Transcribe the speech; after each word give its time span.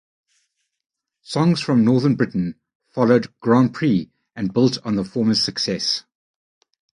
"Songs 1.21 1.61
from 1.61 1.85
Northern 1.85 2.15
Britain" 2.15 2.59
followed 2.89 3.31
"Grand 3.39 3.75
Prix" 3.75 4.09
and 4.35 4.51
built 4.51 4.79
on 4.83 4.95
the 4.95 5.03
former's 5.05 5.43
success. 5.43 6.05